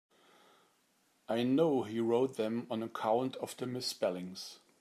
I 1.29 1.43
know 1.43 1.83
he 1.83 1.99
wrote 1.99 2.35
them 2.35 2.65
on 2.71 2.81
account 2.81 3.35
of 3.35 3.55
the 3.57 3.67
misspellings. 3.67 4.57